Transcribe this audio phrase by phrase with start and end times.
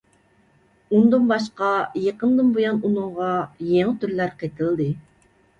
[0.95, 1.69] ئۇندىن باشقا
[2.05, 3.29] يېقىندىن بۇيان ئۇنىڭغا
[3.75, 4.91] يېڭى تۈرلەر قېتىلدى.